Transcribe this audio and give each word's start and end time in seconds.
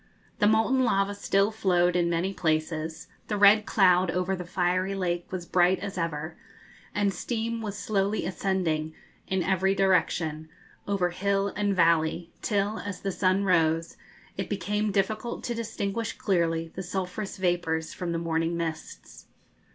The 0.39 0.47
molten 0.47 0.83
lava 0.83 1.13
still 1.13 1.51
flowed 1.51 1.95
in 1.95 2.09
many 2.09 2.33
places, 2.33 3.05
the 3.27 3.37
red 3.37 3.67
cloud 3.67 4.09
over 4.09 4.35
the 4.35 4.45
fiery 4.47 4.95
lake 4.95 5.31
was 5.31 5.45
bright 5.45 5.77
as 5.77 5.95
ever, 5.95 6.35
and 6.95 7.13
steam 7.13 7.61
was 7.61 7.77
slowly 7.77 8.25
ascending 8.25 8.95
in 9.27 9.43
every 9.43 9.75
direction, 9.75 10.49
over 10.87 11.11
hill 11.11 11.49
and 11.49 11.75
valley, 11.75 12.31
till, 12.41 12.79
as 12.79 13.01
the 13.01 13.11
sun 13.11 13.43
rose, 13.43 13.95
it 14.37 14.49
became 14.49 14.91
difficult 14.91 15.43
to 15.43 15.53
distinguish 15.53 16.13
clearly 16.13 16.71
the 16.73 16.81
sulphurous 16.81 17.37
vapours 17.37 17.93
from 17.93 18.11
the 18.11 18.17
morning 18.17 18.57
mists. 18.57 19.27